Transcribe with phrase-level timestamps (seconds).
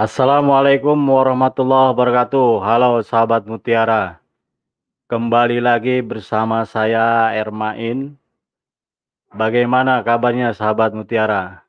[0.00, 2.64] Assalamualaikum warahmatullahi wabarakatuh.
[2.64, 4.16] Halo sahabat Mutiara.
[5.04, 8.16] Kembali lagi bersama saya Ermain.
[9.28, 11.68] Bagaimana kabarnya sahabat Mutiara?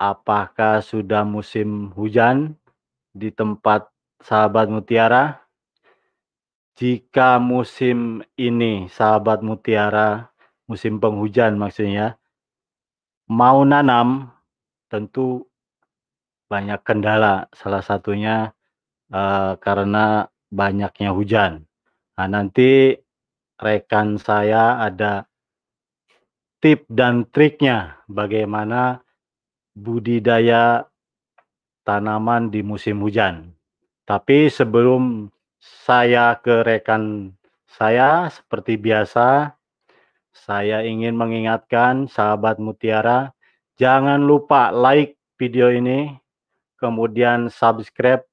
[0.00, 2.56] Apakah sudah musim hujan
[3.12, 3.92] di tempat
[4.24, 5.44] sahabat Mutiara?
[6.80, 10.32] Jika musim ini sahabat Mutiara,
[10.64, 12.16] musim penghujan maksudnya,
[13.28, 14.32] mau nanam
[14.88, 15.49] tentu
[16.50, 18.50] banyak kendala, salah satunya
[19.14, 21.70] uh, karena banyaknya hujan.
[22.18, 22.98] Nah, nanti
[23.62, 25.30] rekan saya ada
[26.60, 29.00] tip dan triknya bagaimana
[29.72, 30.84] budidaya
[31.88, 33.56] tanaman di musim hujan.
[34.04, 37.32] Tapi sebelum saya ke rekan
[37.70, 39.54] saya, seperti biasa,
[40.34, 43.32] saya ingin mengingatkan sahabat Mutiara,
[43.80, 46.19] jangan lupa like video ini,
[46.80, 48.24] kemudian subscribe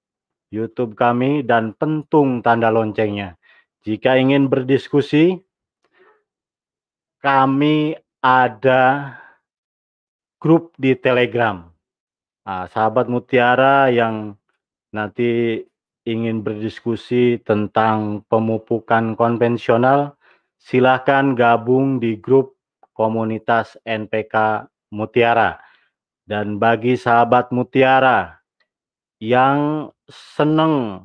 [0.47, 3.35] YouTube kami, dan pentung tanda loncengnya.
[3.83, 5.43] Jika ingin berdiskusi,
[7.19, 9.15] kami ada
[10.39, 11.67] grup di Telegram.
[12.47, 14.39] Nah, sahabat Mutiara yang
[14.95, 15.59] nanti
[16.07, 20.15] ingin berdiskusi tentang pemupukan konvensional,
[20.55, 22.55] silahkan gabung di grup
[22.95, 24.63] komunitas NPK
[24.95, 25.59] Mutiara.
[26.23, 28.36] Dan bagi sahabat Mutiara
[29.17, 31.03] yang seneng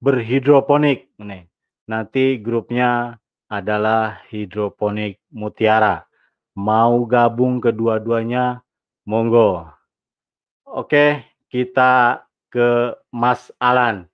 [0.00, 1.48] berhidroponik nih.
[1.86, 6.04] Nanti grupnya adalah hidroponik mutiara.
[6.56, 8.64] Mau gabung kedua-duanya,
[9.04, 9.70] monggo.
[10.66, 11.22] Oke,
[11.52, 14.08] kita ke Mas Alan.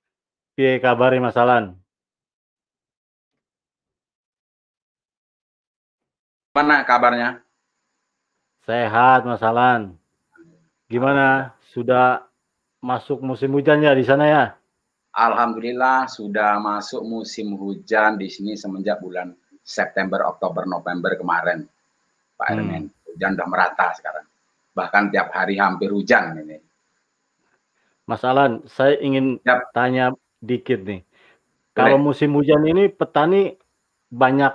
[0.52, 1.78] Piye kabar Mas Alan?
[6.52, 7.40] Mana kabarnya?
[8.68, 9.96] Sehat Mas Alan.
[10.92, 11.56] Gimana?
[11.72, 12.28] Sudah
[12.82, 14.44] masuk musim hujan ya di sana ya?
[15.14, 19.32] Alhamdulillah sudah masuk musim hujan di sini semenjak bulan
[19.62, 21.62] September, Oktober, November kemarin,
[22.34, 22.90] Pak hmm.
[23.14, 24.26] Hujan udah merata sekarang.
[24.74, 26.58] Bahkan tiap hari hampir hujan ini.
[28.08, 29.70] Mas Alan, saya ingin Yap.
[29.76, 30.10] tanya
[30.42, 31.06] dikit nih.
[31.72, 33.56] Kalau musim hujan ini petani
[34.12, 34.52] banyak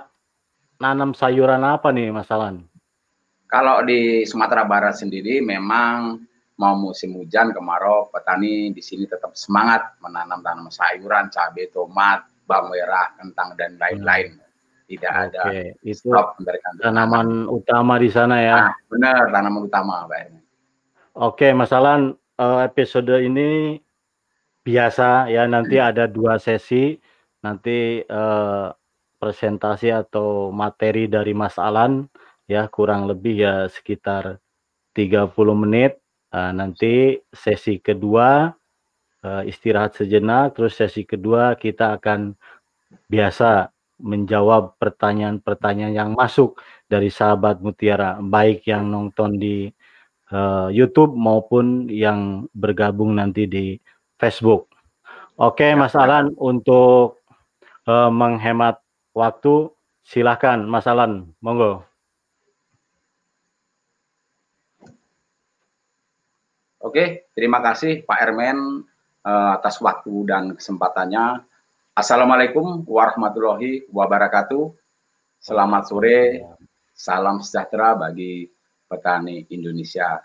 [0.78, 2.66] nanam sayuran apa nih Mas Alan?
[3.48, 6.20] Kalau di Sumatera Barat sendiri memang
[6.58, 12.74] mau musim hujan kemarau petani di sini tetap semangat menanam tanaman sayuran cabai tomat bawang
[12.74, 14.42] merah kentang dan lain-lain.
[14.88, 15.42] Tidak Oke, ada
[15.84, 16.08] itu
[16.80, 18.56] tanaman utama di sana ya?
[18.56, 20.32] Nah, benar tanaman utama Pak
[21.12, 23.78] Oke Mas Alan eh, episode ini
[24.64, 25.88] biasa ya nanti hmm.
[25.94, 26.98] ada dua sesi.
[27.38, 28.66] Nanti eh,
[29.20, 32.08] presentasi atau materi dari Mas Alan
[32.48, 34.40] ya kurang lebih ya sekitar
[34.96, 38.52] 30 menit Uh, nanti sesi kedua
[39.24, 42.36] uh, istirahat sejenak, terus sesi kedua kita akan
[43.08, 49.72] biasa menjawab pertanyaan-pertanyaan yang masuk dari sahabat Mutiara, baik yang nonton di
[50.30, 53.66] uh, YouTube maupun yang bergabung nanti di
[54.20, 54.68] Facebook.
[55.38, 57.22] Oke, okay, Mas Alan, untuk
[57.88, 58.78] uh, menghemat
[59.16, 59.70] waktu,
[60.04, 61.87] silakan Mas Alan, monggo.
[66.88, 68.80] Oke, terima kasih Pak Ermen
[69.20, 71.44] uh, atas waktu dan kesempatannya.
[71.92, 74.72] Assalamualaikum warahmatullahi wabarakatuh.
[75.36, 76.40] Selamat sore,
[76.96, 78.48] salam sejahtera bagi
[78.88, 80.16] petani Indonesia.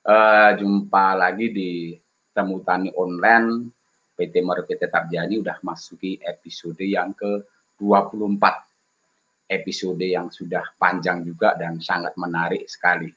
[0.00, 1.92] Uh, jumpa lagi di
[2.32, 3.68] Temu Tani Online
[4.16, 8.44] PT Meruki Tetap Jadi udah masuki episode yang ke-24.
[9.52, 13.12] Episode yang sudah panjang juga dan sangat menarik sekali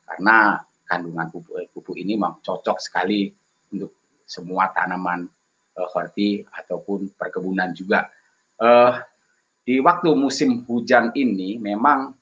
[0.07, 0.55] Karena
[0.87, 3.91] kandungan pupuk, pupuk ini memang cocok sekali untuk
[4.27, 5.27] semua tanaman
[5.77, 8.11] uh, horti ataupun perkebunan juga.
[8.57, 8.99] Uh,
[9.67, 12.15] di waktu musim hujan ini memang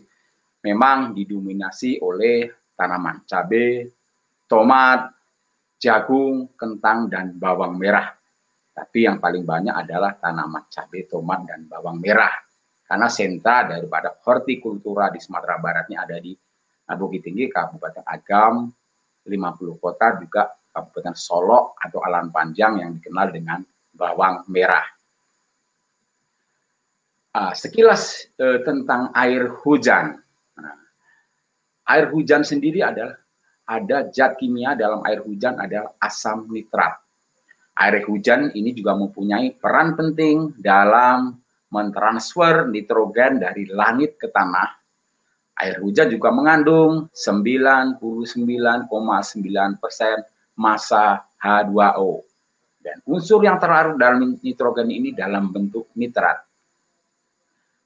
[0.63, 3.89] memang didominasi oleh tanaman cabai,
[4.47, 5.11] tomat,
[5.81, 8.13] jagung, kentang, dan bawang merah.
[8.71, 12.31] Tapi yang paling banyak adalah tanaman cabai, tomat, dan bawang merah.
[12.85, 16.35] Karena sentra daripada hortikultura di Sumatera Barat ini ada di
[16.91, 18.67] Bukit Tinggi, Kabupaten Agam,
[19.27, 24.87] 50 kota juga Kabupaten Solok atau Alan Panjang yang dikenal dengan bawang merah.
[27.31, 30.19] Uh, sekilas uh, tentang air hujan.
[30.59, 30.79] Nah,
[31.95, 33.15] air hujan sendiri adalah
[33.71, 36.99] ada zat kimia dalam air hujan adalah asam nitrat.
[37.79, 41.39] Air hujan ini juga mempunyai peran penting dalam
[41.71, 44.80] mentransfer nitrogen dari langit ke tanah
[45.61, 48.01] Air hujan juga mengandung 99,9
[49.77, 50.25] persen
[50.57, 52.25] massa H2O.
[52.81, 56.41] Dan unsur yang terlarut dalam nitrogen ini dalam bentuk nitrat.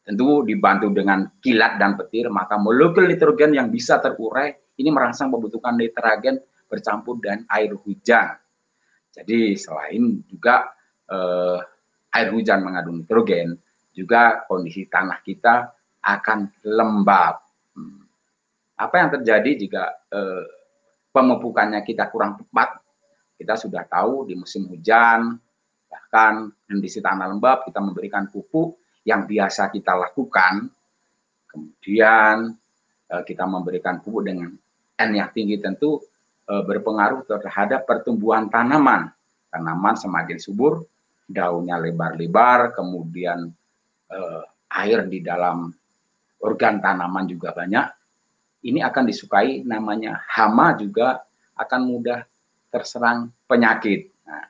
[0.06, 5.74] Tentu dibantu dengan kilat dan petir, maka molekul nitrogen yang bisa terurai ini merangsang pembentukan
[5.74, 6.38] nitrogen
[6.70, 8.38] bercampur dengan air hujan.
[9.10, 10.70] Jadi selain juga
[11.10, 11.58] eh,
[12.14, 13.58] air hujan mengandung nitrogen,
[13.90, 15.74] juga kondisi tanah kita
[16.04, 17.43] akan lembab
[18.74, 20.44] apa yang terjadi jika eh,
[21.14, 22.82] pemupukannya kita kurang tepat?
[23.34, 25.34] Kita sudah tahu di musim hujan,
[25.90, 30.70] bahkan kondisi tanah lembab, kita memberikan pupuk yang biasa kita lakukan.
[31.50, 32.54] Kemudian
[33.10, 34.50] eh, kita memberikan pupuk dengan
[34.94, 36.02] N yang tinggi tentu
[36.50, 39.10] eh, berpengaruh terhadap pertumbuhan tanaman.
[39.54, 40.82] Tanaman semakin subur,
[41.30, 43.54] daunnya lebar-lebar, kemudian
[44.10, 44.42] eh,
[44.74, 45.70] air di dalam
[46.42, 48.03] organ tanaman juga banyak,
[48.64, 51.20] ini akan disukai namanya hama juga
[51.54, 52.24] akan mudah
[52.72, 54.10] terserang penyakit.
[54.24, 54.44] Nah,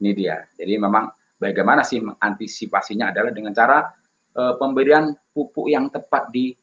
[0.00, 0.46] ini dia.
[0.54, 3.90] Jadi memang bagaimana sih antisipasinya adalah dengan cara
[4.32, 6.54] e, pemberian pupuk yang tepat di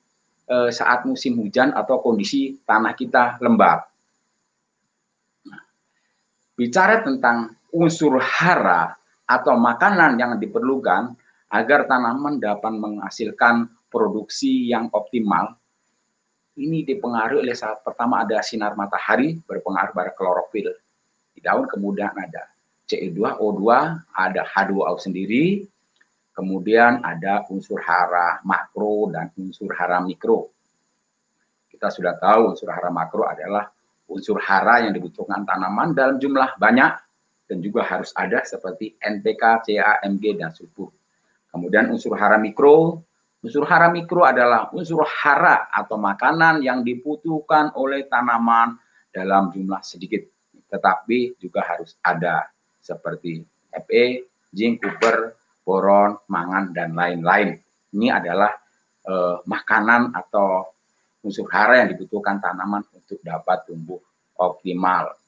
[0.47, 3.85] e, saat musim hujan atau kondisi tanah kita lembab.
[5.45, 5.61] Nah,
[6.57, 8.95] bicara tentang unsur hara
[9.27, 11.13] atau makanan yang diperlukan
[11.53, 15.53] agar tanaman dapat menghasilkan produksi yang optimal
[16.53, 20.69] ini dipengaruhi oleh saat pertama ada sinar matahari berpengaruh pada klorofil.
[21.33, 22.53] Di daun kemudian ada
[22.85, 23.61] Cl2O2
[24.13, 25.65] ada H2O sendiri.
[26.33, 30.49] Kemudian ada unsur hara makro dan unsur hara mikro.
[31.69, 33.69] Kita sudah tahu unsur hara makro adalah
[34.09, 36.89] unsur hara yang dibutuhkan tanaman dalam jumlah banyak
[37.45, 40.89] dan juga harus ada seperti NPK, Ca, Mg, dan sulfur.
[41.53, 43.05] Kemudian unsur hara mikro
[43.43, 48.79] Unsur hara mikro adalah unsur hara atau makanan yang dibutuhkan oleh tanaman
[49.11, 50.23] dalam jumlah sedikit,
[50.71, 52.47] tetapi juga harus ada
[52.79, 53.43] seperti
[53.83, 55.35] Fe, zinc, copper,
[55.65, 57.57] boron, mangan, dan lain-lain.
[57.91, 58.53] Ini adalah
[59.03, 60.71] eh, makanan atau
[61.19, 63.99] unsur hara yang dibutuhkan tanaman untuk dapat tumbuh
[64.39, 65.19] optimal.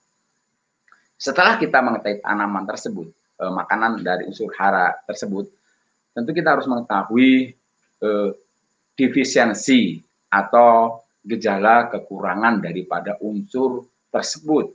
[1.20, 3.12] Setelah kita mengetahui tanaman tersebut,
[3.44, 5.52] eh, makanan dari unsur hara tersebut,
[6.16, 7.60] tentu kita harus mengetahui
[8.02, 8.32] eh,
[8.96, 10.00] defisiensi
[10.32, 14.72] atau gejala kekurangan daripada unsur tersebut.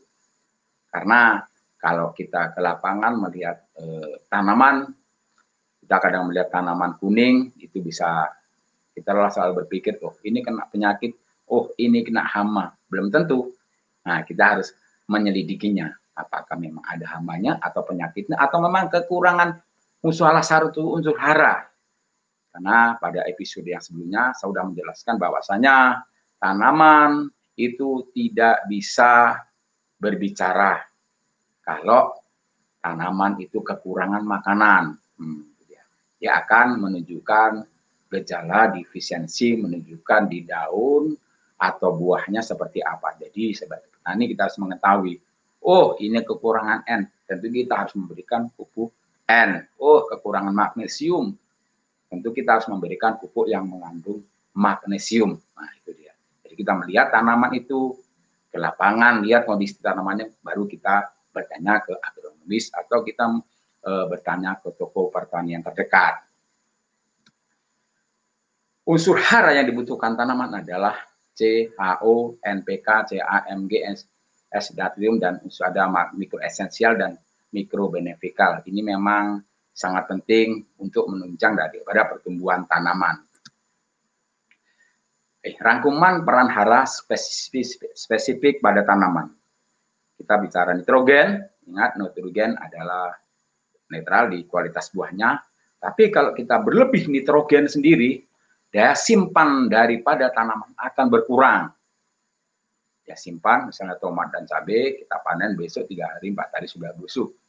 [0.91, 1.39] Karena
[1.81, 4.91] kalau kita ke lapangan melihat eh, tanaman,
[5.81, 8.29] kita kadang melihat tanaman kuning, itu bisa
[8.93, 11.15] kita selalu berpikir, oh ini kena penyakit,
[11.49, 12.75] oh ini kena hama.
[12.91, 13.55] Belum tentu.
[14.05, 14.75] Nah, kita harus
[15.07, 15.89] menyelidikinya.
[16.19, 19.57] Apakah memang ada hamanya atau penyakitnya, atau memang kekurangan
[20.05, 21.70] unsur salah satu unsur hara
[22.51, 26.03] karena pada episode yang sebelumnya saya sudah menjelaskan bahwasanya
[26.43, 29.39] tanaman itu tidak bisa
[30.01, 30.83] berbicara
[31.63, 32.17] kalau
[32.81, 34.97] tanaman itu kekurangan makanan.
[35.21, 35.51] Hmm,
[36.21, 37.65] dia akan menunjukkan
[38.13, 41.17] gejala defisiensi, menunjukkan di daun
[41.57, 43.17] atau buahnya seperti apa.
[43.17, 45.15] Jadi sebagai petani kita harus mengetahui,
[45.65, 48.93] oh ini kekurangan N, tentu kita harus memberikan pupuk
[49.25, 49.65] N.
[49.81, 51.33] Oh kekurangan magnesium,
[52.11, 55.39] tentu kita harus memberikan pupuk yang mengandung magnesium.
[55.55, 56.11] Nah, itu dia.
[56.43, 57.95] Jadi kita melihat tanaman itu
[58.51, 63.39] ke lapangan, lihat kondisi tanamannya, baru kita bertanya ke agronomis atau kita
[63.87, 66.27] uh, bertanya ke toko pertanian terdekat.
[68.91, 70.99] Unsur hara yang dibutuhkan tanaman adalah
[71.39, 73.73] CHO, NPK, CAMG,
[74.51, 75.87] S datrium dan unsur ada
[76.19, 77.15] mikro esensial dan
[77.55, 78.67] mikro benefikal.
[78.67, 79.39] Ini memang
[79.71, 83.23] sangat penting untuk menunjang daripada pertumbuhan tanaman.
[85.41, 89.33] Eh, rangkuman peran hara spesifik, spesifik pada tanaman.
[90.21, 93.09] Kita bicara nitrogen, ingat nitrogen adalah
[93.89, 95.41] netral di kualitas buahnya.
[95.81, 98.21] Tapi kalau kita berlebih nitrogen sendiri,
[98.69, 101.73] daya simpan daripada tanaman akan berkurang.
[103.09, 107.40] Ya simpan, misalnya tomat dan cabai, kita panen besok tiga hari, empat hari sudah busuk.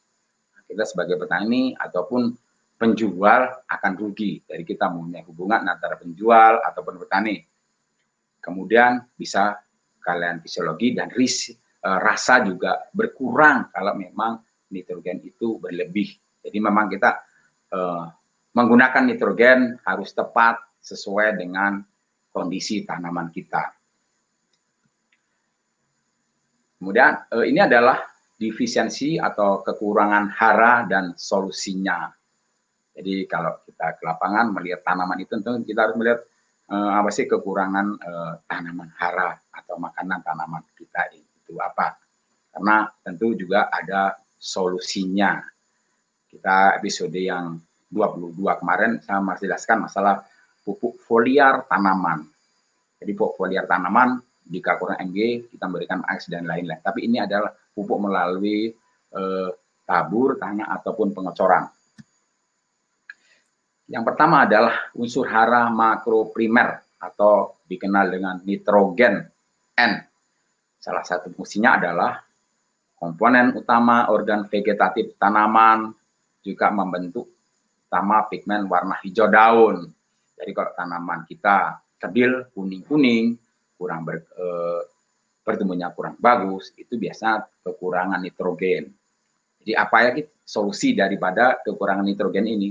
[0.72, 2.32] Kita sebagai petani ataupun
[2.80, 7.38] penjual akan rugi dari kita mempunyai hubungan antara penjual ataupun petani.
[8.42, 9.54] Kemudian bisa
[10.02, 16.08] kalian fisiologi dan risiko uh, rasa juga berkurang kalau memang nitrogen itu berlebih.
[16.42, 17.22] Jadi memang kita
[17.74, 18.06] uh,
[18.54, 21.82] menggunakan nitrogen harus tepat sesuai dengan
[22.32, 23.62] kondisi tanaman kita.
[26.82, 28.11] Kemudian uh, ini adalah
[28.42, 32.10] defisiensi atau kekurangan hara dan solusinya.
[32.92, 36.20] Jadi kalau kita ke lapangan melihat tanaman itu tentu kita harus melihat
[36.74, 41.96] uh, apa sih kekurangan uh, tanaman hara atau makanan tanaman kita itu apa.
[42.52, 45.40] Karena tentu juga ada solusinya.
[46.28, 47.56] Kita episode yang
[47.88, 50.24] 22 kemarin saya masih jelaskan masalah
[50.66, 52.28] pupuk foliar tanaman.
[52.98, 56.82] Jadi pupuk foliar tanaman jika kurang MG kita memberikan AX dan lain-lain.
[56.82, 58.70] Tapi ini adalah pupuk melalui
[59.12, 59.50] eh,
[59.86, 61.64] tabur, tanah ataupun pengecoran.
[63.92, 69.20] Yang pertama adalah unsur hara makro primer atau dikenal dengan nitrogen
[69.76, 69.92] N.
[70.78, 72.16] Salah satu fungsinya adalah
[72.96, 75.90] komponen utama organ vegetatif tanaman
[76.42, 77.26] juga membentuk
[77.86, 79.90] utama pigmen warna hijau daun.
[80.38, 83.36] Jadi kalau tanaman kita kerdil kuning-kuning,
[83.82, 84.46] kurang ber, e,
[85.42, 88.94] pertumbuhannya kurang bagus, itu biasa kekurangan nitrogen.
[89.58, 90.10] Jadi apa ya
[90.46, 92.70] solusi daripada kekurangan nitrogen ini?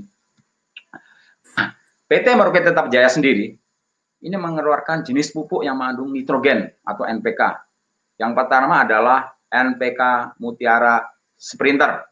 [2.08, 3.52] PT Merupi Tetap Jaya sendiri
[4.22, 7.72] ini mengeluarkan jenis pupuk yang mengandung nitrogen atau NPK
[8.22, 11.02] yang pertama adalah NPK Mutiara
[11.34, 12.06] Sprinter.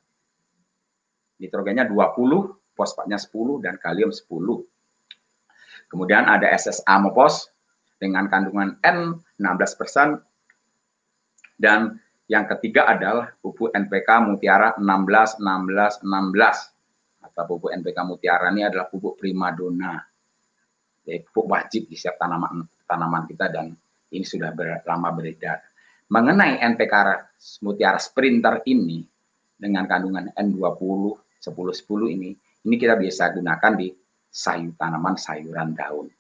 [1.38, 4.26] Nitrogennya 20, fosfatnya 10, dan kalium 10.
[5.86, 7.54] Kemudian ada SSA Mopos
[8.00, 11.60] dengan kandungan N 16%.
[11.60, 12.00] Dan
[12.32, 17.28] yang ketiga adalah pupuk NPK Mutiara 16, 16, 16.
[17.28, 20.00] Atau pupuk NPK Mutiara ini adalah pupuk primadona.
[21.04, 23.76] Jadi pupuk wajib di setiap tanaman tanaman kita dan
[24.10, 25.62] ini sudah ber, lama beredar
[26.10, 26.94] mengenai NPK
[27.62, 29.06] Mutiara Sprinter ini
[29.54, 32.36] dengan kandungan N20 10-10 ini,
[32.68, 33.88] ini kita biasa gunakan di
[34.28, 36.12] sayur tanaman sayuran daun.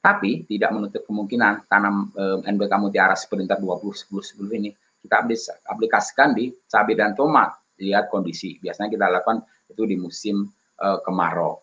[0.00, 5.24] Tapi tidak menutup kemungkinan tanam eh, NPK Mutiara Sprinter 20 10 10 ini kita
[5.68, 7.56] aplikasikan di cabai dan tomat.
[7.80, 8.60] Lihat kondisi.
[8.60, 10.48] Biasanya kita lakukan itu di musim
[10.80, 11.60] eh, kemarau.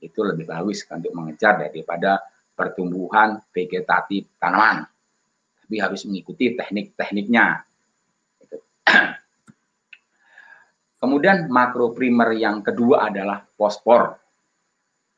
[0.00, 2.24] Itu lebih bagus untuk mengejar daripada
[2.56, 4.88] pertumbuhan vegetatif tanaman
[5.70, 7.62] tapi harus mengikuti teknik-tekniknya.
[11.00, 14.18] Kemudian makro primer yang kedua adalah fosfor.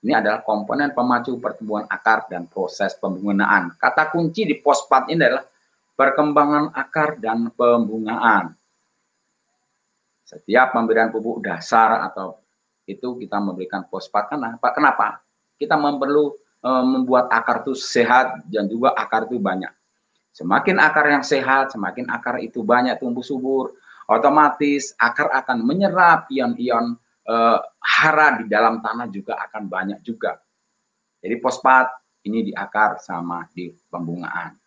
[0.02, 3.78] Ini adalah komponen pemacu pertumbuhan akar dan proses pembungaan.
[3.78, 5.47] Kata kunci di fosfat ini adalah
[5.94, 8.50] perkembangan akar dan pembungaan.
[10.26, 12.42] Setiap pemberian pupuk dasar atau
[12.90, 14.75] itu kita memberikan fosfat kenapa?
[14.75, 15.09] Kenapa?
[15.54, 19.71] Kita perlu e, membuat akar itu sehat dan juga akar itu banyak.
[20.35, 23.76] Semakin akar yang sehat, semakin akar itu banyak tumbuh subur,
[24.11, 30.38] otomatis akar akan menyerap ion-ion eh, hara di dalam tanah juga akan banyak juga.
[31.23, 31.87] Jadi fosfat
[32.26, 34.59] ini di akar sama di pembungaan.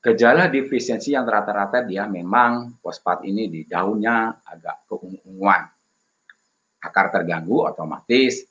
[0.00, 5.66] Gejala defisiensi yang rata-rata dia memang fosfat ini di daunnya agak keunguan.
[6.80, 8.46] Akar terganggu otomatis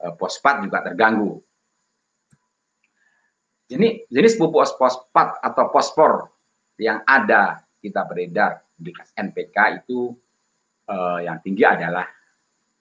[0.00, 1.38] eh, fosfat juga terganggu.
[3.64, 6.30] Ini jenis pupuk fosfat atau fosfor
[6.78, 10.12] yang ada kita beredar di NPK itu
[10.88, 12.04] eh, yang tinggi adalah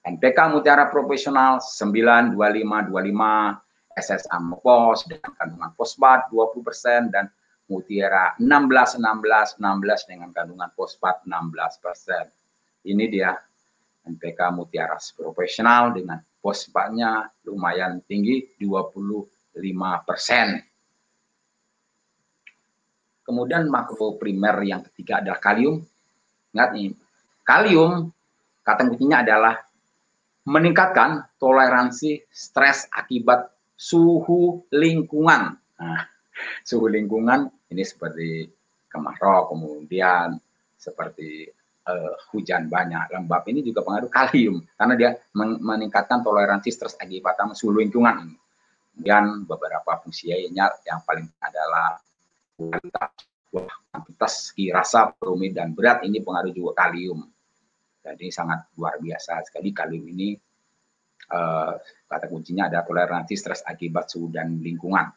[0.04, 7.30] NPK Mutiara Profesional 92525 SSA Mopos dengan kandungan fosfat 20% dan
[7.72, 12.28] Mutiara 161616 dengan kandungan fosfat 16%.
[12.84, 13.32] Ini dia
[14.04, 19.56] NPK Mutiara Profesional dengan fosfatnya lumayan tinggi 25%.
[23.24, 25.80] Kemudian makro primer yang ketiga adalah kalium.
[26.52, 26.92] Ingat nih,
[27.44, 28.12] kalium
[28.64, 29.56] kata kuncinya adalah
[30.44, 35.56] meningkatkan toleransi stres akibat suhu lingkungan.
[35.56, 36.04] Nah,
[36.68, 38.48] suhu lingkungan ini seperti
[38.92, 40.36] kemarau, kemudian
[40.76, 41.48] seperti
[41.88, 47.80] uh, hujan banyak, lembab ini juga pengaruh kalium karena dia meningkatkan toleransi stres akibat suhu
[47.80, 48.36] lingkungan.
[48.94, 51.98] Kemudian beberapa fungsi lainnya yang paling adalah
[52.54, 57.22] kualitas kuantitas segi rasa, rumit dan berat ini pengaruh juga kalium.
[58.02, 60.34] Jadi sangat luar biasa sekali kalium ini
[61.30, 61.78] uh,
[62.10, 65.08] kata kuncinya ada toleransi stres akibat suhu dan lingkungan.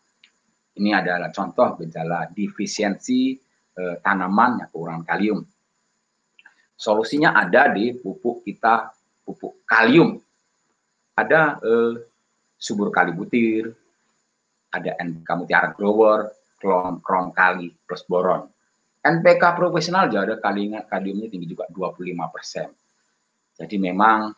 [0.76, 3.32] Ini adalah contoh gejala defisiensi
[3.80, 5.40] uh, tanaman yang kurang kalium.
[6.76, 8.92] Solusinya ada di pupuk kita,
[9.24, 10.20] pupuk kalium.
[11.16, 11.96] Ada uh,
[12.60, 13.72] subur kali butir,
[14.68, 18.48] ada NPK mutiara grower, krom, kali plus boron.
[19.06, 22.68] NPK profesional juga ada kalinya kaliumnya tinggi juga 25 persen.
[23.54, 24.34] Jadi memang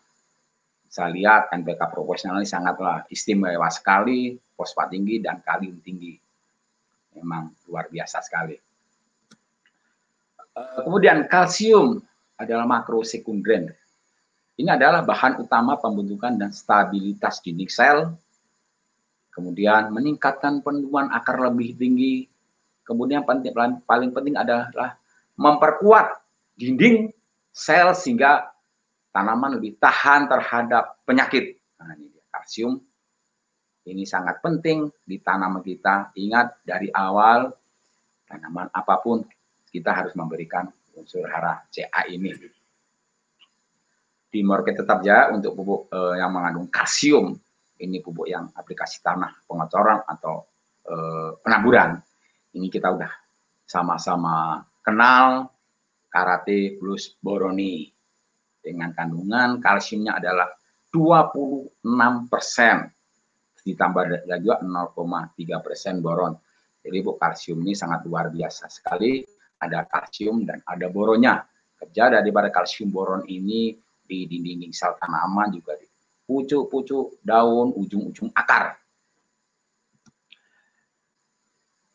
[0.88, 6.20] saya lihat NPK profesional ini sangatlah istimewa sekali, fosfat tinggi dan kalium tinggi.
[7.16, 8.57] Memang luar biasa sekali.
[10.52, 12.04] Eh, kemudian kalsium
[12.37, 13.72] adalah makro sekunder
[14.59, 18.11] ini adalah bahan utama pembentukan dan stabilitas dinding sel,
[19.38, 22.27] kemudian meningkatkan penumbuhan akar lebih tinggi,
[22.83, 23.55] kemudian penting,
[23.87, 24.98] paling penting adalah
[25.38, 26.18] memperkuat
[26.59, 27.14] dinding
[27.55, 28.51] sel sehingga
[29.14, 31.55] tanaman lebih tahan terhadap penyakit.
[31.79, 32.83] Nah, ini dia kalsium.
[33.87, 36.11] Ini sangat penting di tanaman kita.
[36.18, 37.55] Ingat dari awal
[38.27, 39.22] tanaman apa pun
[39.70, 40.66] kita harus memberikan
[40.98, 42.35] unsur hara Ca ini
[44.29, 47.38] di market tetap ya untuk pupuk uh, yang mengandung kalsium.
[47.79, 50.43] Ini pupuk yang aplikasi tanah pengocoran atau
[50.91, 51.99] uh, penaburan.
[52.59, 53.12] Ini kita udah
[53.62, 55.53] sama-sama kenal
[56.11, 57.87] karate plus boroni
[58.59, 60.51] dengan kandungan kalsiumnya adalah
[60.91, 61.85] 26
[62.27, 62.88] persen
[63.69, 66.33] ditambah lagi 0,3 persen boron.
[66.81, 69.21] Jadi bu kalsium ini sangat luar biasa sekali.
[69.59, 71.43] Ada kalsium dan ada boronnya.
[71.79, 73.77] Kerja daripada kalsium boron ini
[74.09, 75.85] di dinding sel tanaman juga di
[76.29, 78.77] pucuk-pucuk daun, ujung-ujung akar.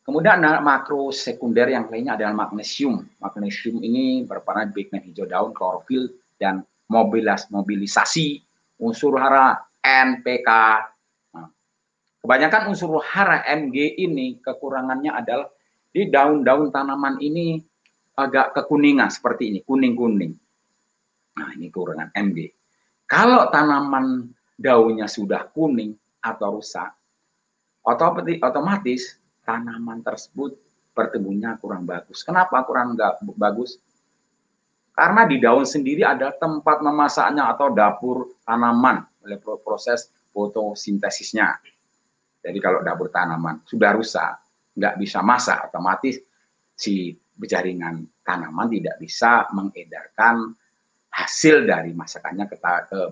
[0.04, 3.08] Kemudian makro sekunder yang lainnya adalah magnesium.
[3.24, 8.44] Magnesium ini berperan pigmen hijau daun, klorofil, dan mobilis, mobilisasi
[8.84, 10.50] unsur hara NPK.
[11.38, 11.48] Nah,
[12.20, 15.48] kebanyakan unsur hara Mg ini kekurangannya adalah
[15.94, 17.64] di daun-daun tanaman ini
[18.20, 20.36] agak kekuningan seperti ini, kuning-kuning.
[21.40, 22.52] Nah, ini kekurangan MG.
[23.08, 26.90] Kalau tanaman daunnya sudah kuning atau rusak,
[27.84, 30.56] otomatis tanaman tersebut
[30.96, 32.24] pertumbuhannya kurang bagus.
[32.24, 33.82] Kenapa kurang nggak bagus?
[34.94, 41.50] Karena di daun sendiri ada tempat memasaknya atau dapur tanaman oleh proses fotosintesisnya.
[42.46, 44.32] Jadi kalau dapur tanaman sudah rusak,
[44.78, 46.22] nggak bisa masak, otomatis
[46.78, 47.10] si
[47.42, 50.54] jaringan tanaman tidak bisa mengedarkan
[51.14, 52.58] hasil dari masakannya ke,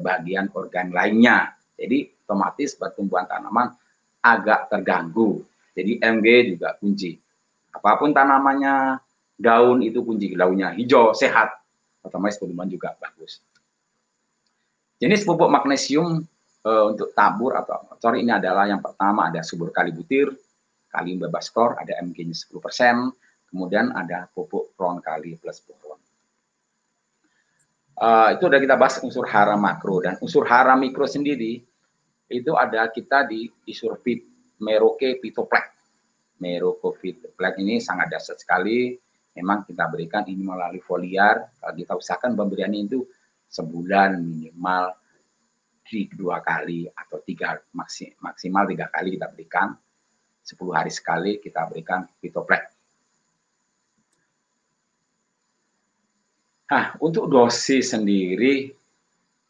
[0.01, 1.53] bagian organ lainnya.
[1.77, 3.69] Jadi otomatis pertumbuhan tanaman
[4.25, 5.45] agak terganggu.
[5.77, 7.15] Jadi MG juga kunci.
[7.71, 8.97] Apa pun tanamannya,
[9.37, 10.33] daun itu kunci.
[10.33, 11.53] Daunnya hijau, sehat,
[12.01, 13.39] otomatis pertumbuhan juga bagus.
[15.01, 16.21] Jenis pupuk magnesium
[16.61, 20.29] e, untuk tabur atau sorry ini adalah yang pertama ada subur kali butir,
[20.93, 26.00] kalium bebas klor, ada MG-nya 10%, kemudian ada pupuk kron kali plus boron.
[28.01, 31.61] Uh, itu udah kita bahas unsur hara makro dan unsur hara mikro sendiri
[32.33, 34.25] itu ada kita di isurfit
[34.57, 35.69] meroke pitoplek.
[36.41, 38.97] Meroke pitoplek ini sangat dasar sekali.
[39.37, 41.45] Memang kita berikan ini melalui foliar.
[41.61, 43.05] Kalau kita usahakan pemberian itu
[43.45, 44.97] sebulan minimal
[45.85, 47.53] di dua kali atau tiga
[48.17, 49.77] maksimal tiga kali kita berikan.
[50.41, 52.80] sepuluh hari sekali kita berikan pitoplek
[56.71, 58.71] Nah, untuk dosis sendiri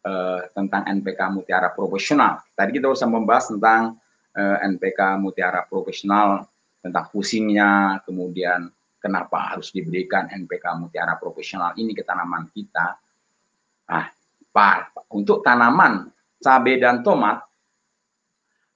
[0.10, 2.42] uh, tentang NPK Mutiara Profesional.
[2.58, 4.02] Tadi kita usah membahas tentang
[4.34, 6.50] eh, NPK Mutiara Profesional,
[6.82, 12.98] tentang fungsinya, kemudian kenapa harus diberikan NPK Mutiara Profesional ini ke tanaman kita.
[13.92, 14.06] Nah,
[15.14, 16.10] untuk tanaman
[16.42, 17.46] cabai dan tomat,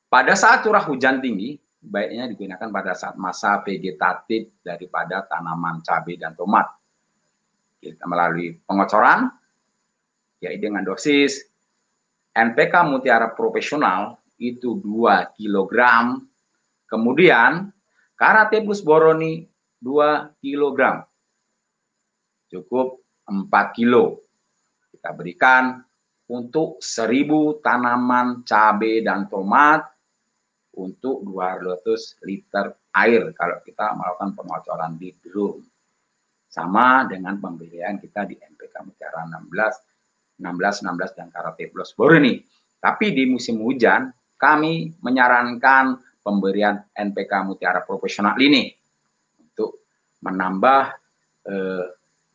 [0.05, 6.37] pada saat curah hujan tinggi, baiknya digunakan pada saat masa vegetatif daripada tanaman cabai dan
[6.37, 6.84] tomat
[7.85, 9.29] kita melalui pengocoran,
[10.41, 11.45] yaitu dengan dosis
[12.33, 15.73] NPK mutiara profesional itu 2 kg,
[16.89, 17.69] kemudian
[18.17, 19.45] karate plus boroni
[19.79, 21.05] 2 kg,
[22.49, 24.25] cukup 4 kilo.
[24.89, 25.85] Kita berikan
[26.25, 29.85] untuk 1000 tanaman cabai dan tomat
[30.75, 35.63] untuk 200 liter air kalau kita melakukan pengocoran di drum.
[36.55, 42.39] Sama dengan pembelian kita di NPK Mutiara 16, 16, 16 dan Karate Plus Boroni.
[42.79, 44.07] Tapi di musim hujan
[44.39, 48.71] kami menyarankan pemberian NPK Mutiara Profesional ini
[49.35, 49.83] untuk
[50.23, 50.83] menambah
[51.43, 51.85] eh,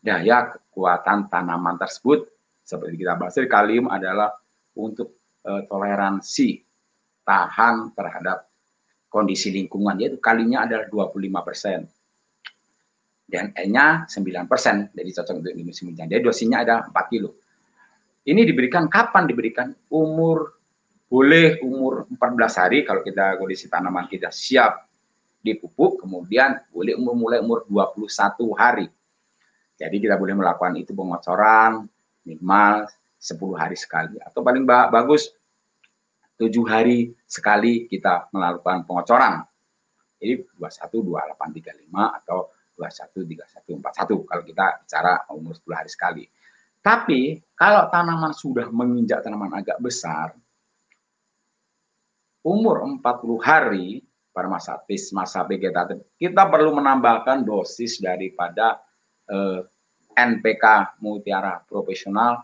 [0.04, 2.28] daya kekuatan tanaman tersebut
[2.64, 4.30] seperti kita bahas kalium adalah
[4.78, 6.62] untuk uh, toleransi
[7.26, 8.46] tahan terhadap
[9.10, 11.80] kondisi lingkungan yaitu kalinya adalah 25 persen
[13.30, 17.38] dan E-nya 9 persen jadi cocok untuk musim hujan jadi dosisnya ada 4 kilo.
[18.26, 19.72] Ini diberikan kapan diberikan?
[19.88, 20.60] Umur
[21.10, 24.86] boleh umur 14 hari kalau kita kondisi tanaman kita siap
[25.40, 28.06] dipupuk kemudian boleh umur mulai umur 21
[28.54, 28.86] hari.
[29.80, 31.88] Jadi kita boleh melakukan itu pengocoran
[32.28, 32.84] minimal
[33.16, 34.20] 10 hari sekali.
[34.20, 35.32] Atau paling bagus
[36.36, 39.44] tujuh hari sekali kita melakukan pengocoran.
[40.20, 41.56] Jadi 21, 28,
[41.88, 46.24] 35 atau 21, 31, 41 kalau kita bicara umur 10 hari sekali.
[46.80, 50.32] Tapi kalau tanaman sudah menginjak tanaman agak besar,
[52.40, 53.04] umur 40
[53.44, 54.00] hari
[54.32, 58.80] pada masa tis, masa vegetatif, kita perlu menambahkan dosis daripada
[59.28, 59.60] eh,
[60.16, 62.40] NPK Mutiara Profesional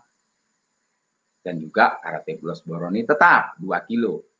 [1.40, 4.35] dan juga Karate Plus Boroni tetap 2 kilo.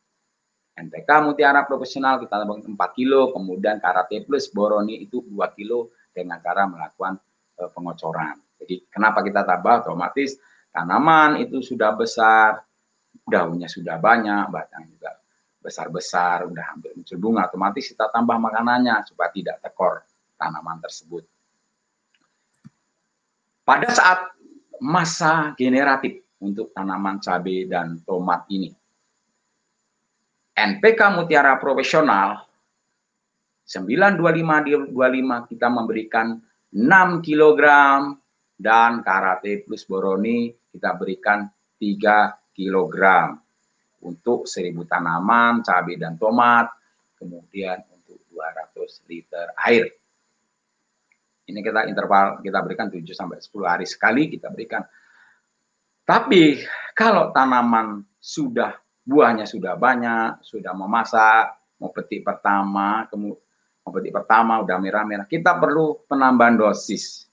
[0.76, 6.36] NPK Mutiara Profesional kita tambah 4 kilo, kemudian Karate Plus Boroni itu 2 kilo dengan
[6.44, 7.16] cara melakukan
[7.56, 8.36] e, pengocoran.
[8.60, 10.36] Jadi kenapa kita tambah otomatis
[10.68, 12.60] tanaman itu sudah besar,
[13.24, 15.16] daunnya sudah banyak, batang juga
[15.64, 20.04] besar-besar, udah hampir muncul bunga, otomatis kita tambah makanannya supaya tidak tekor
[20.36, 21.24] tanaman tersebut.
[23.66, 24.20] Pada saat
[24.78, 28.70] masa generatif untuk tanaman cabai dan tomat ini,
[30.56, 32.40] NPK Mutiara Profesional
[33.68, 36.40] 925 25 kita memberikan
[36.72, 37.60] 6 kg
[38.56, 41.44] dan Karate Plus Boroni kita berikan
[41.76, 42.96] 3 kg
[44.00, 46.72] untuk 1000 tanaman, cabai dan tomat,
[47.20, 49.92] kemudian untuk 200 liter air.
[51.46, 54.82] Ini kita interval kita berikan 7 sampai 10 hari sekali kita berikan.
[56.06, 56.62] Tapi
[56.94, 64.76] kalau tanaman sudah buahnya sudah banyak, sudah memasak, mau petik pertama, mau petik pertama udah
[64.82, 67.30] merah-merah, kita perlu penambahan dosis.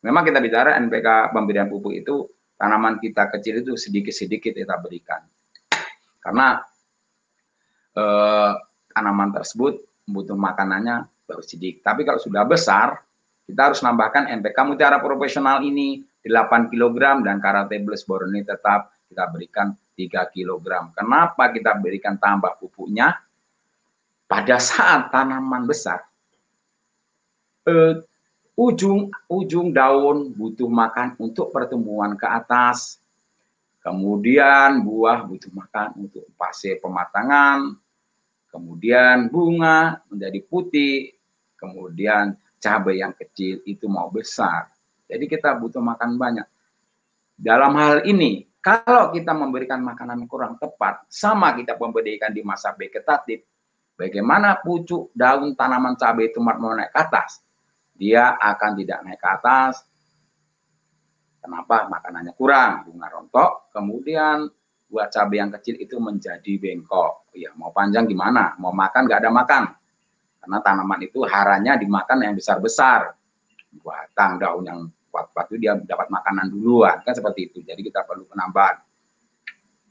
[0.00, 2.24] Memang kita bicara NPK pemberian pupuk itu
[2.56, 5.20] tanaman kita kecil itu sedikit-sedikit kita berikan.
[6.20, 6.60] Karena
[7.96, 8.52] eh,
[8.92, 11.92] tanaman tersebut butuh makanannya baru sedikit.
[11.92, 13.00] Tapi kalau sudah besar,
[13.44, 19.28] kita harus nambahkan NPK Mutiara Profesional ini 8 kg dan Karate Bliss Boroni tetap kita
[19.28, 20.92] berikan 3 kg.
[20.92, 23.18] Kenapa kita berikan tambah pupuknya?
[24.24, 26.02] Pada saat tanaman besar,
[27.68, 28.02] eh,
[28.54, 32.98] ujung ujung daun butuh makan untuk pertumbuhan ke atas.
[33.84, 37.76] Kemudian buah butuh makan untuk fase pematangan.
[38.48, 41.12] Kemudian bunga menjadi putih.
[41.60, 44.72] Kemudian cabai yang kecil itu mau besar.
[45.04, 46.48] Jadi kita butuh makan banyak.
[47.36, 53.44] Dalam hal ini, kalau kita memberikan makanan kurang tepat, sama kita memberikan di masa vegetatif,
[53.92, 57.44] bagaimana pucuk daun tanaman cabai itu mau naik ke atas,
[57.92, 59.84] dia akan tidak naik ke atas.
[61.44, 61.92] Kenapa?
[61.92, 64.48] Makanannya kurang, bunga rontok, kemudian
[64.88, 67.28] buat cabai yang kecil itu menjadi bengkok.
[67.36, 68.56] Ya, mau panjang gimana?
[68.56, 69.62] Mau makan nggak ada makan.
[70.40, 73.12] Karena tanaman itu haranya dimakan yang besar-besar.
[73.76, 74.80] Batang daun yang
[75.14, 76.98] kuat-kuat itu dia dapat makanan duluan.
[77.06, 77.62] Kan seperti itu.
[77.62, 78.82] Jadi kita perlu penambahan.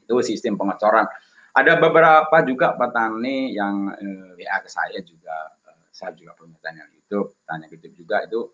[0.04, 1.08] Itu sistem pengecoran.
[1.56, 5.56] Ada beberapa juga petani yang eh, WA ke saya juga.
[5.64, 7.40] Eh, saya juga punya tanya YouTube.
[7.48, 8.52] Tanya YouTube juga itu.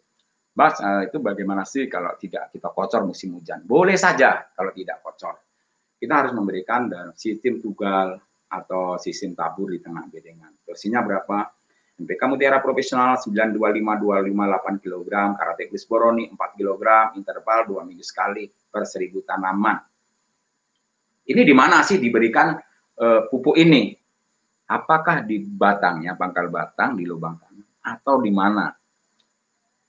[0.53, 3.65] Mas, eh, itu bagaimana sih kalau tidak kita kocor musim hujan?
[3.65, 5.41] Boleh saja kalau tidak kocor.
[5.97, 10.53] Kita harus memberikan dan sistem tugal atau sistem tabur di tengah bedengan.
[10.61, 11.58] Dosinya berapa?
[11.99, 16.83] NPK Mutiara Profesional 925258 kg, Karate Glis Boroni 4 kg,
[17.19, 19.77] interval 2 minggu sekali per 1000 tanaman.
[21.27, 22.55] Ini di mana sih diberikan
[23.03, 23.91] uh, pupuk ini?
[24.69, 28.71] Apakah di batangnya, pangkal batang, di lubang tanah, atau di mana?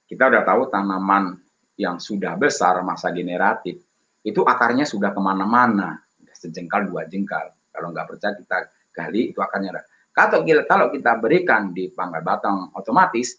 [0.05, 1.39] Kita udah tahu tanaman
[1.79, 3.79] yang sudah besar masa generatif,
[4.27, 6.01] itu akarnya sudah ke mana-mana,
[6.41, 7.53] sejengkal dua jengkal.
[7.71, 8.59] Kalau nggak percaya kita
[8.91, 13.39] gali itu akarnya ada kalau kita, berikan di pangkal batang otomatis,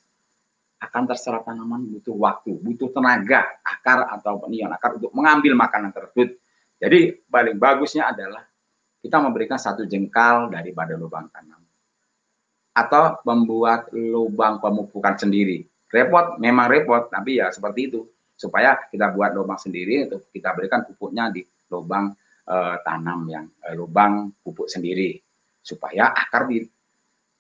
[0.82, 6.42] akan terserap tanaman butuh waktu, butuh tenaga akar atau penion akar untuk mengambil makanan tersebut.
[6.82, 8.42] Jadi paling bagusnya adalah
[8.98, 11.62] kita memberikan satu jengkal daripada lubang tanam
[12.74, 15.62] atau membuat lubang pemupukan sendiri.
[15.92, 18.02] Repot, memang repot, tapi ya seperti itu
[18.34, 22.10] supaya kita buat lubang sendiri untuk kita berikan pupuknya di lubang
[22.50, 25.22] uh, tanam yang uh, lubang pupuk sendiri
[25.62, 26.66] supaya akar di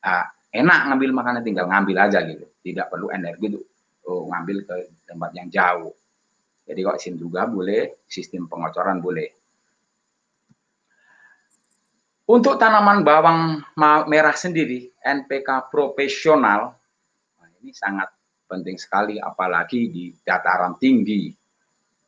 [0.05, 2.45] uh, enak ngambil makanan tinggal ngambil aja gitu.
[2.62, 3.65] Tidak perlu energi untuk
[4.07, 4.75] uh, ngambil ke
[5.10, 5.93] tempat yang jauh.
[6.65, 9.29] Jadi kok sim juga boleh sistem pengocoran boleh.
[12.31, 13.60] Untuk tanaman bawang
[14.07, 16.71] merah sendiri NPK profesional
[17.36, 18.07] nah ini sangat
[18.47, 21.27] penting sekali apalagi di dataran tinggi.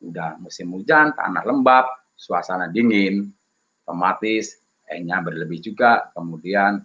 [0.00, 1.84] Udah musim hujan tanah lembab
[2.16, 3.28] suasana dingin
[3.84, 6.80] otomatis E-nya berlebih juga, kemudian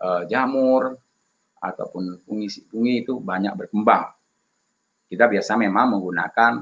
[0.00, 0.96] eh, jamur
[1.60, 4.12] ataupun fungi-fungi itu banyak berkembang.
[5.06, 6.52] Kita biasa memang menggunakan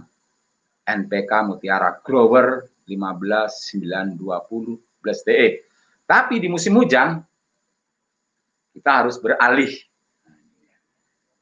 [0.85, 5.65] NPK Mutiara Grower 15920 plus DE.
[6.05, 7.17] Tapi di musim hujan
[8.77, 9.73] kita harus beralih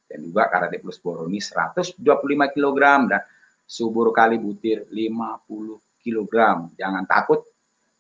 [0.09, 2.03] Dan juga Karate Plus Boroni 125
[2.51, 3.21] kg dan
[3.63, 6.35] subur kali butir 50 kg.
[6.75, 7.47] Jangan takut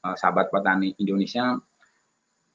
[0.03, 1.55] eh, sahabat petani Indonesia,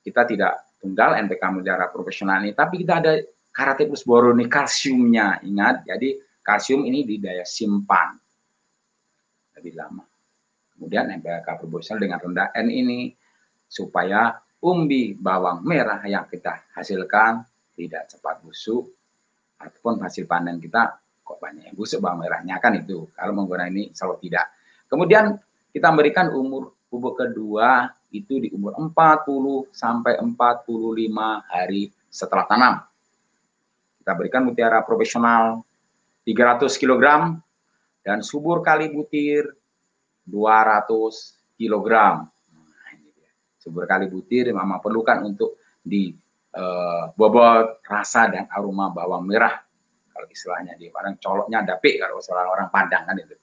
[0.05, 3.17] kita tidak tunggal NPK Mutiara Profesional ini, tapi kita ada
[3.49, 5.41] Karate Plus Boroni kalsiumnya.
[5.47, 8.13] Ingat, jadi kalsium ini di daya simpan
[9.57, 10.05] lebih lama.
[10.77, 13.09] Kemudian NPK proporsional dengan rendah N ini
[13.65, 17.41] supaya umbi bawang merah yang kita hasilkan
[17.73, 18.93] tidak cepat busuk
[19.57, 23.97] ataupun hasil panen kita kok banyak yang busuk bawang merahnya kan itu kalau menggunakan ini
[23.97, 24.53] selalu tidak.
[24.85, 25.41] Kemudian
[25.73, 30.31] kita memberikan umur pupuk kedua itu di umur 40 sampai 45
[31.51, 32.75] hari setelah tanam.
[33.99, 35.65] Kita berikan mutiara profesional
[36.25, 37.05] 300 kg
[38.01, 39.45] dan subur kali butir
[40.25, 40.89] 200
[41.57, 41.89] kg.
[43.61, 46.13] Subur kali butir mama perlukan untuk di
[46.57, 49.53] uh, bobot rasa dan aroma bawang merah
[50.15, 53.37] kalau istilahnya di orang coloknya dapik kalau orang orang Padang kan itu.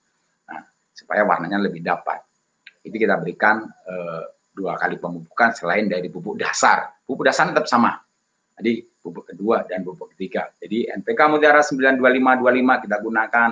[0.49, 0.61] Nah,
[0.93, 2.21] supaya warnanya lebih dapat.
[2.81, 7.01] Itu kita berikan uh, dua kali pemupukan selain dari pupuk dasar.
[7.05, 7.93] Pupuk dasar tetap sama.
[8.61, 10.53] Jadi pupuk kedua dan pupuk ketiga.
[10.61, 13.49] Jadi NPK Mutiara 92525 kita gunakan,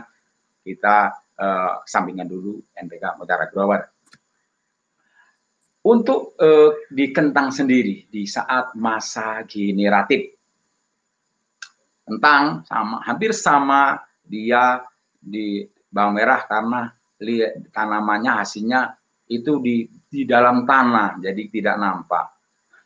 [0.62, 0.98] kita
[1.42, 3.82] uh, sampingkan dulu NPK Mutiara Grower.
[5.90, 10.38] Untuk uh, di kentang sendiri di saat masa generatif,
[12.06, 14.86] kentang sama hampir sama dia
[15.18, 16.90] di bawang merah karena
[17.74, 18.98] tanamannya hasilnya
[19.30, 22.26] itu di di dalam tanah jadi tidak nampak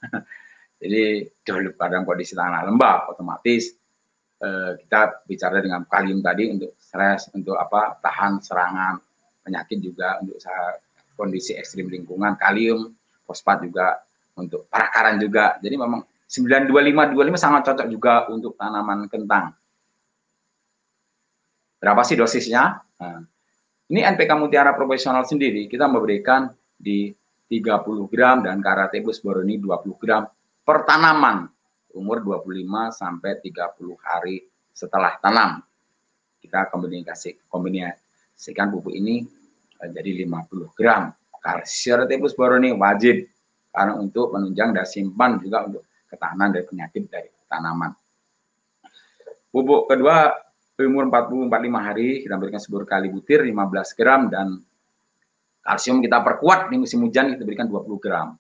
[0.84, 1.32] Jadi
[1.80, 3.72] pada kondisi tanah lembab, otomatis
[4.44, 9.00] eh, kita bicara dengan kalium tadi untuk stres, untuk apa tahan serangan
[9.48, 10.44] penyakit juga untuk
[11.16, 12.92] kondisi ekstrim lingkungan, kalium,
[13.24, 14.04] fosfat juga
[14.36, 15.56] untuk perakaran juga.
[15.64, 19.56] Jadi memang 92525 sangat cocok juga untuk tanaman kentang.
[21.80, 22.80] Berapa sih dosisnya?
[23.00, 23.22] Nah,
[23.92, 27.12] ini NPK Mutiara Profesional sendiri kita memberikan di
[27.48, 30.24] 30 gram dan Karatebus Boroni 20 gram
[30.64, 31.48] per tanaman
[31.94, 34.42] umur 25 sampai 30 hari
[34.74, 35.62] setelah tanam.
[36.42, 39.24] Kita komunikasi kombinasikan pupuk ini
[39.80, 41.14] eh, jadi 50 gram.
[41.44, 43.28] Kalsium tepus boroni wajib
[43.68, 47.92] karena untuk menunjang dan simpan juga untuk ketahanan dari penyakit dari tanaman.
[49.52, 50.32] Pupuk kedua
[50.80, 54.58] umur 40 45 hari kita berikan sebur kali butir 15 gram dan
[55.62, 58.40] kalsium kita perkuat di musim hujan kita berikan 20 gram.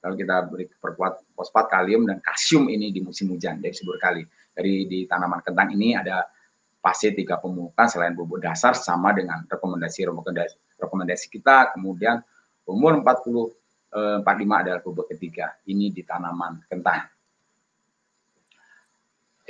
[0.00, 4.24] Kalau kita beri perkuat fosfat, kalium, dan kalsium ini di musim hujan dari subur kali.
[4.56, 6.24] Dari di tanaman kentang ini ada
[6.80, 11.76] pasti tiga pemupukan selain bubuk dasar sama dengan rekomendasi rekomendasi, rekomendasi kita.
[11.76, 12.16] Kemudian
[12.64, 13.60] umur 40
[13.90, 15.52] 45 eh, adalah bubuk ketiga.
[15.66, 17.10] Ini di tanaman kentang.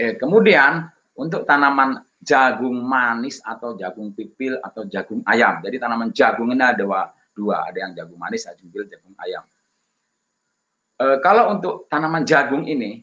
[0.00, 0.88] Eh, kemudian
[1.20, 5.60] untuk tanaman jagung manis atau jagung pipil atau jagung ayam.
[5.60, 9.44] Jadi tanaman jagung ini ada dua, dua ada yang jagung manis, jagung pipil, jagung ayam.
[11.00, 13.00] E, kalau untuk tanaman jagung ini,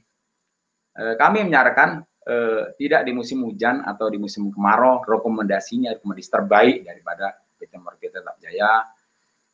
[0.93, 2.35] e, kami menyarankan e,
[2.77, 8.37] tidak di musim hujan atau di musim kemarau, rekomendasinya rekomendasi terbaik daripada PT Market Tetap
[8.37, 8.85] Jaya.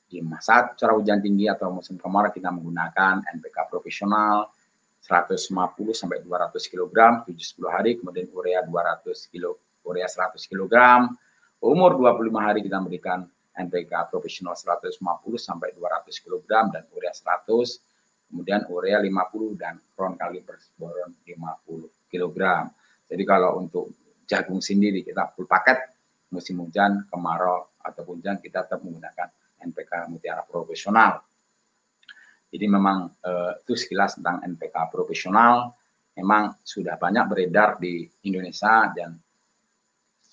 [0.03, 4.51] Di masa curah hujan tinggi atau musim kemarau kita menggunakan NPK profesional
[5.03, 5.51] 150
[5.91, 10.75] sampai 200 kg 7 10 hari kemudian urea 200 kg urea 100 kg
[11.60, 14.95] umur 25 hari kita memberikan NPK profesional 150
[15.36, 17.92] sampai 200 kg dan urea 100
[18.34, 22.38] kemudian urea 50 dan kron kaliber boron 50 kg
[23.06, 23.93] jadi kalau untuk
[24.26, 25.93] jagung sendiri kita full paket
[26.34, 29.30] musim hujan kemarau ataupun hujan kita tetap menggunakan
[29.62, 31.22] NPK Mutiara Profesional.
[32.50, 35.74] Jadi memang uh, itu sekilas tentang NPK Profesional.
[36.17, 39.17] Memang sudah banyak beredar di Indonesia dan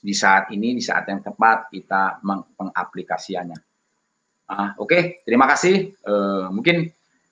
[0.00, 2.20] di saat ini, di saat yang tepat kita
[2.56, 3.58] mengaplikasiannya.
[4.50, 5.96] Uh, Oke, okay, terima kasih.
[6.04, 6.88] Uh, mungkin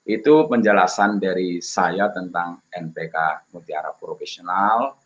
[0.09, 4.97] itu penjelasan dari saya tentang NPK Mutiara Profesional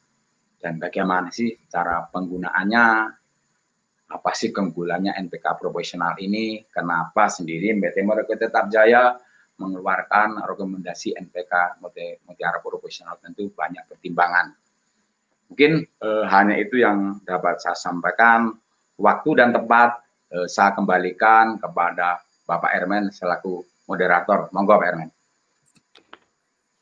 [0.63, 2.87] dan bagaimana sih cara penggunaannya,
[4.15, 9.19] apa sih keunggulannya NPK profesional ini, kenapa sendiri PT Mereka Tetap Jaya
[9.59, 11.83] mengeluarkan rekomendasi NPK
[12.23, 14.55] Mutiara Profesional tentu banyak pertimbangan.
[15.51, 18.55] Mungkin eh, hanya itu yang dapat saya sampaikan.
[19.03, 19.99] Waktu dan tempat
[20.31, 24.49] eh, saya kembalikan kepada Bapak Ermen selaku moderator.
[24.57, 25.11] Monggo Pak Ermen.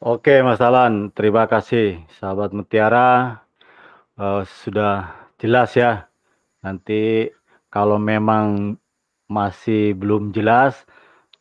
[0.00, 3.42] Oke Mas Alan, terima kasih sahabat Mutiara.
[4.14, 6.10] Uh, sudah jelas ya
[6.60, 7.28] Nanti
[7.72, 8.76] kalau memang
[9.30, 10.84] masih belum jelas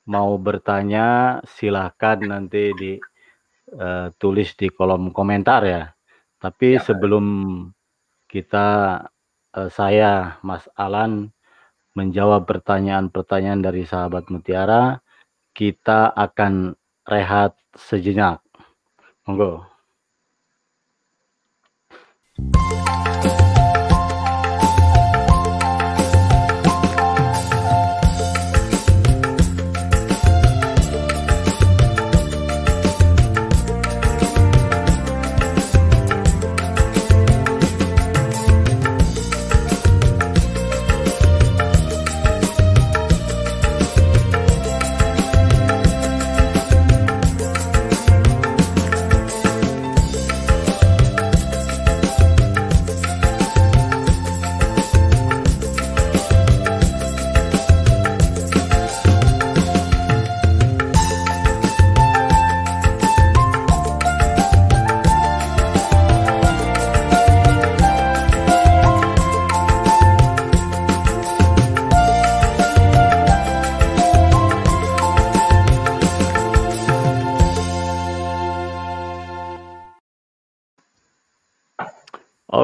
[0.07, 5.83] mau bertanya silahkan nanti ditulis eh, di kolom komentar ya.
[6.39, 7.25] Tapi ya, sebelum
[8.31, 8.67] kita
[9.57, 11.33] uh, saya Mas Alan
[11.97, 15.03] menjawab pertanyaan-pertanyaan dari sahabat Mutiara,
[15.59, 16.71] kita akan
[17.03, 18.39] rehat sejenak.
[19.27, 19.67] Monggo.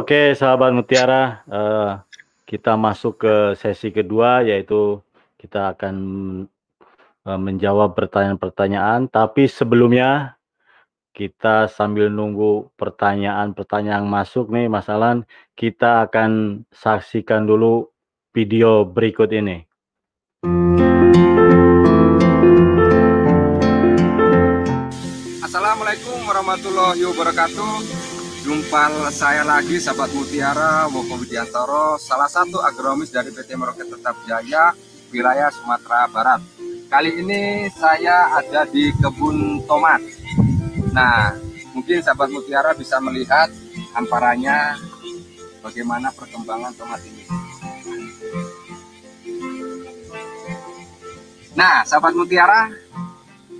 [0.05, 1.97] Oke, sahabat Mutiara, uh,
[2.45, 5.01] kita masuk ke sesi kedua, yaitu
[5.33, 5.95] kita akan
[7.25, 9.09] uh, menjawab pertanyaan-pertanyaan.
[9.09, 10.37] Tapi sebelumnya,
[11.09, 15.25] kita sambil nunggu pertanyaan-pertanyaan masuk nih, Mas Alan,
[15.57, 17.89] kita akan saksikan dulu
[18.29, 19.65] video berikut ini.
[25.41, 28.04] Assalamualaikum warahmatullahi wabarakatuh.
[28.45, 34.69] Jumpa saya lagi sahabat Mutiara Woko Widiantoro, salah satu agronomis dari PT Meroket Tetap Jaya,
[35.09, 36.45] wilayah Sumatera Barat.
[36.85, 39.97] Kali ini saya ada di kebun tomat.
[40.93, 41.33] Nah,
[41.73, 43.49] mungkin sahabat Mutiara bisa melihat
[43.97, 44.77] hamparannya
[45.65, 47.25] bagaimana perkembangan tomat ini.
[51.57, 52.69] Nah, sahabat Mutiara,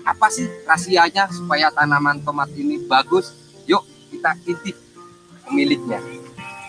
[0.06, 3.45] apa sih rahasianya supaya tanaman tomat ini bagus?
[4.12, 4.76] Kita intip
[5.46, 6.00] pemiliknya.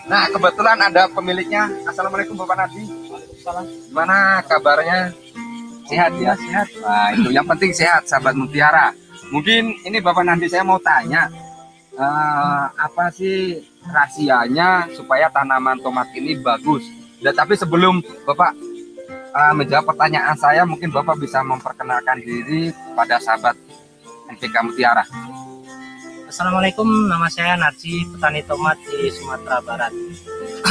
[0.07, 1.67] Nah, kebetulan ada pemiliknya.
[1.83, 2.87] Assalamualaikum Bapak Nadi.
[3.11, 3.65] Waalaikumsalam.
[3.91, 5.11] Gimana kabarnya?
[5.87, 6.31] Sehat ya?
[6.39, 6.67] Sehat.
[6.79, 8.95] Nah, itu yang penting sehat, sahabat Mutiara.
[9.35, 11.27] Mungkin ini Bapak Nadi saya mau tanya,
[11.99, 16.87] uh, apa sih rahasianya supaya tanaman tomat ini bagus?
[17.19, 18.55] Dan tapi sebelum Bapak
[19.35, 23.59] uh, menjawab pertanyaan saya, mungkin Bapak bisa memperkenalkan diri pada sahabat
[24.31, 25.03] NPK Mutiara.
[26.27, 29.95] Assalamualaikum, nama saya Narci, petani tomat di Sumatera Barat,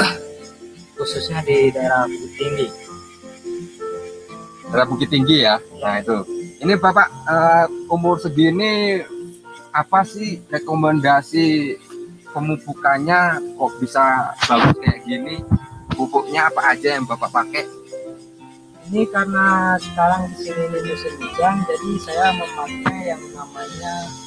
[1.01, 2.69] khususnya di daerah Bukit Tinggi.
[4.69, 6.29] Daerah Bukit Tinggi ya, nah itu.
[6.61, 9.01] Ini Bapak uh, umur segini
[9.73, 11.81] apa sih rekomendasi
[12.37, 15.41] pemupukannya kok bisa bagus kayak gini?
[15.97, 17.65] Pupuknya apa aja yang Bapak pakai?
[18.93, 24.26] Ini karena sekarang di sini musim hujan, jadi saya memakai yang namanya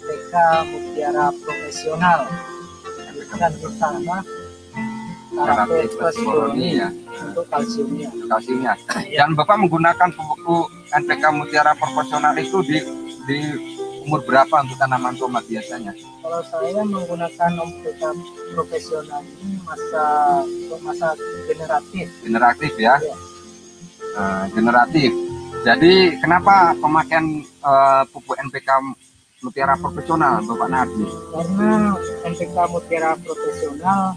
[0.00, 0.34] MPK
[0.72, 2.20] Mutiara Profesional
[3.36, 4.24] dan utama
[5.30, 6.88] karate plus boroni ya
[7.28, 8.08] untuk kalsiumnya.
[8.26, 8.74] kalsiumnya.
[9.12, 12.80] Dan Bapak menggunakan pupuk NPK Mutiara proporsional itu di
[13.28, 13.38] di
[14.02, 15.92] umur berapa untuk tanaman tomat biasanya?
[16.24, 18.02] Kalau saya menggunakan OMPK
[18.56, 20.04] profesional ini masa
[20.80, 21.08] masa
[21.46, 22.06] generatif.
[22.24, 22.96] Generatif ya.
[22.98, 23.14] Iya.
[24.10, 25.10] Eh, generatif.
[25.60, 28.68] Jadi kenapa pemakaian eh, pupuk NPK
[29.40, 31.08] Mutiara profesional Bapak Nadi?
[31.32, 31.96] Karena
[32.28, 34.12] NPK Mutiara profesional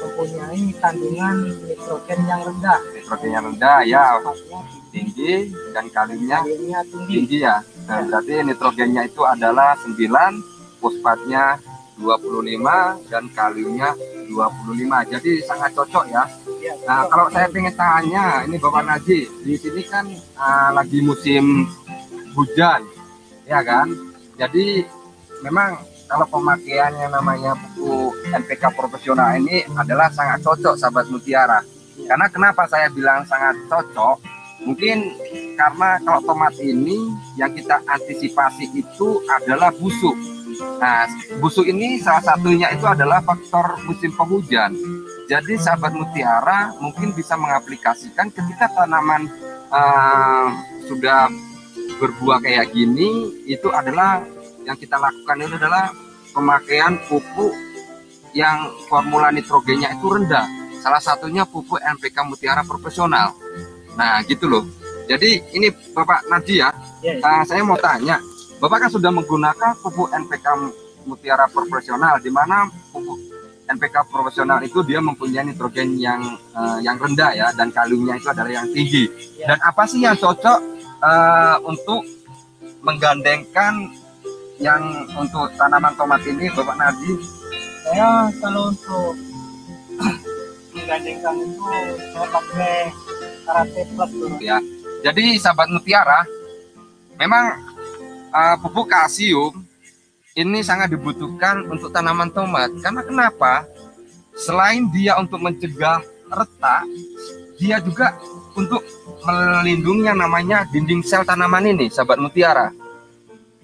[0.00, 2.80] mempunyai kandungan nitrogen yang rendah.
[2.90, 4.18] Nitrogennya rendah ya,
[4.90, 7.06] tinggi dan kaliumnya tinggi.
[7.06, 7.62] tinggi ya.
[7.86, 9.94] Nah, berarti nitrogennya itu adalah 9,
[10.82, 11.62] fosfatnya
[12.02, 13.94] 25 dan kaliumnya
[14.26, 15.14] 25.
[15.14, 16.26] Jadi sangat cocok ya.
[16.58, 21.70] Ya, Nah, kalau saya ingin tanya, ini Bapak Naji, di sini kan ah, lagi musim
[22.34, 22.82] hujan,
[23.46, 24.09] ya kan?
[24.40, 24.80] Jadi
[25.44, 25.76] memang
[26.08, 31.60] kalau pemakaian yang namanya pupuk NPK profesional ini adalah sangat cocok sahabat mutiara.
[32.08, 34.16] Karena kenapa saya bilang sangat cocok?
[34.64, 35.12] Mungkin
[35.60, 40.16] karena kalau tomat ini yang kita antisipasi itu adalah busuk.
[40.80, 41.08] Nah,
[41.40, 44.72] busuk ini salah satunya itu adalah faktor musim penghujan.
[45.28, 49.30] Jadi sahabat mutiara mungkin bisa mengaplikasikan ketika tanaman
[49.70, 50.46] eh,
[50.90, 51.30] sudah
[52.00, 54.24] berbuah kayak gini, itu adalah
[54.64, 55.92] yang kita lakukan itu adalah
[56.32, 57.52] pemakaian pupuk
[58.32, 60.46] yang formula nitrogennya itu rendah.
[60.80, 63.36] Salah satunya pupuk NPK Mutiara profesional.
[64.00, 64.64] Nah, gitu loh.
[65.04, 66.70] Jadi ini Bapak Nadia,
[67.00, 67.40] Ya, ya.
[67.40, 68.20] eh, saya mau tanya,
[68.60, 70.46] Bapak kan sudah menggunakan pupuk NPK
[71.04, 73.18] Mutiara profesional, di mana pupuk
[73.66, 76.20] NPK profesional itu dia mempunyai nitrogen yang
[76.54, 79.04] eh, yang rendah ya, dan kaliumnya itu adalah yang tinggi.
[79.36, 79.52] Ya.
[79.52, 82.04] Dan apa sih yang cocok eh, untuk
[82.80, 83.92] menggandengkan
[84.60, 87.40] yang untuk tanaman tomat ini, Bapak Nadi?
[87.80, 89.12] saya kalau untuk
[90.76, 91.74] menggandengkan itu
[92.12, 92.76] saya pakai
[93.44, 94.36] karate plus dulu.
[94.38, 94.58] ya.
[95.00, 96.28] Jadi sahabat mutiara,
[97.16, 97.56] memang
[98.30, 99.64] uh, pupuk kalsium
[100.36, 102.68] ini sangat dibutuhkan untuk tanaman tomat.
[102.84, 103.64] Karena kenapa?
[104.36, 106.84] Selain dia untuk mencegah retak,
[107.60, 108.16] dia juga
[108.56, 108.80] untuk
[109.20, 112.72] melindungi yang namanya dinding sel tanaman ini, sahabat mutiara.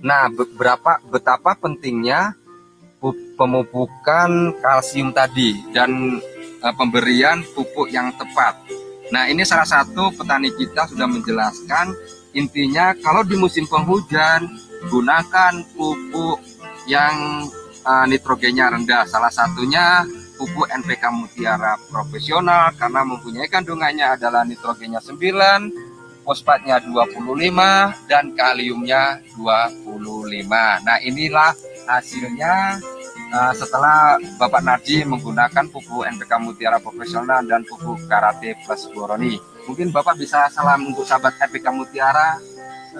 [0.05, 2.37] Nah, beberapa betapa pentingnya
[3.01, 6.21] pu- pemupukan kalsium tadi dan
[6.61, 8.61] uh, pemberian pupuk yang tepat.
[9.09, 11.97] Nah, ini salah satu petani kita sudah menjelaskan
[12.37, 14.45] intinya kalau di musim penghujan
[14.93, 16.45] gunakan pupuk
[16.85, 17.49] yang
[17.89, 19.09] uh, nitrogennya rendah.
[19.09, 20.05] Salah satunya
[20.37, 30.85] pupuk NPK Mutiara profesional karena mempunyai kandungannya adalah nitrogennya 9, fosfatnya 25 dan kaliumnya 25.
[30.85, 31.53] Nah, inilah
[31.89, 32.79] hasilnya
[33.27, 39.35] Nah, setelah Bapak Narji menggunakan pupuk NPK Mutiara Profesional dan pupuk Karate Plus Boroni.
[39.67, 42.39] Mungkin Bapak bisa salam untuk sahabat NPK Mutiara.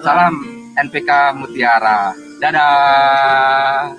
[0.03, 0.43] Salam
[0.75, 1.09] NPK
[1.39, 2.11] Mutiara.
[2.43, 3.95] Dadah.